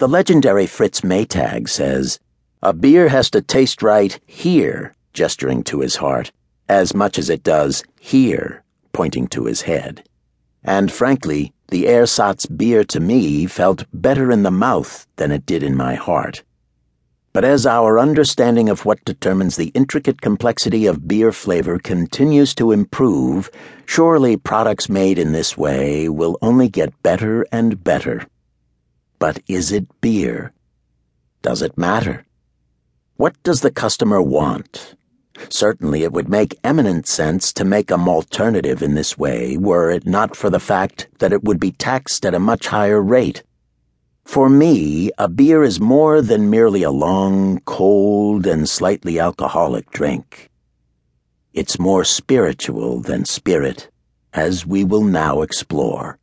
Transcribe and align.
The 0.00 0.08
legendary 0.08 0.66
Fritz 0.66 1.02
Maytag 1.02 1.68
says, 1.68 2.18
A 2.62 2.72
beer 2.72 3.08
has 3.08 3.28
to 3.32 3.42
taste 3.42 3.82
right 3.82 4.18
here, 4.24 4.94
gesturing 5.12 5.62
to 5.64 5.80
his 5.80 5.96
heart, 5.96 6.32
as 6.70 6.94
much 6.94 7.18
as 7.18 7.28
it 7.28 7.42
does 7.42 7.84
here, 8.00 8.62
pointing 8.94 9.26
to 9.26 9.44
his 9.44 9.60
head. 9.60 10.02
And 10.64 10.90
frankly, 10.90 11.52
the 11.68 11.86
ersatz 11.86 12.46
beer 12.46 12.82
to 12.84 12.98
me 12.98 13.44
felt 13.44 13.84
better 13.92 14.32
in 14.32 14.42
the 14.42 14.50
mouth 14.50 15.06
than 15.16 15.30
it 15.30 15.44
did 15.44 15.62
in 15.62 15.76
my 15.76 15.96
heart. 15.96 16.44
But 17.34 17.44
as 17.44 17.66
our 17.66 17.98
understanding 17.98 18.70
of 18.70 18.86
what 18.86 19.04
determines 19.04 19.56
the 19.56 19.70
intricate 19.74 20.22
complexity 20.22 20.86
of 20.86 21.06
beer 21.06 21.30
flavor 21.30 21.78
continues 21.78 22.54
to 22.54 22.72
improve, 22.72 23.50
surely 23.84 24.38
products 24.38 24.88
made 24.88 25.18
in 25.18 25.32
this 25.32 25.58
way 25.58 26.08
will 26.08 26.38
only 26.40 26.70
get 26.70 27.02
better 27.02 27.44
and 27.52 27.84
better. 27.84 28.26
But 29.20 29.42
is 29.46 29.70
it 29.70 30.00
beer? 30.00 30.54
Does 31.42 31.60
it 31.60 31.76
matter? 31.76 32.24
What 33.16 33.40
does 33.42 33.60
the 33.60 33.70
customer 33.70 34.22
want? 34.22 34.94
Certainly, 35.50 36.04
it 36.04 36.12
would 36.12 36.30
make 36.30 36.58
eminent 36.64 37.06
sense 37.06 37.52
to 37.52 37.64
make 37.66 37.90
a 37.90 37.98
alternative 37.98 38.82
in 38.82 38.94
this 38.94 39.18
way 39.18 39.58
were 39.58 39.90
it 39.90 40.06
not 40.06 40.34
for 40.34 40.48
the 40.48 40.58
fact 40.58 41.08
that 41.18 41.34
it 41.34 41.44
would 41.44 41.60
be 41.60 41.70
taxed 41.70 42.24
at 42.24 42.34
a 42.34 42.38
much 42.38 42.68
higher 42.68 43.02
rate. 43.02 43.42
For 44.24 44.48
me, 44.48 45.10
a 45.18 45.28
beer 45.28 45.62
is 45.62 45.78
more 45.78 46.22
than 46.22 46.48
merely 46.48 46.82
a 46.82 46.90
long, 46.90 47.60
cold, 47.66 48.46
and 48.46 48.66
slightly 48.66 49.20
alcoholic 49.20 49.90
drink. 49.90 50.48
It's 51.52 51.78
more 51.78 52.04
spiritual 52.04 53.00
than 53.00 53.26
spirit, 53.26 53.90
as 54.32 54.64
we 54.64 54.82
will 54.82 55.04
now 55.04 55.42
explore. 55.42 56.18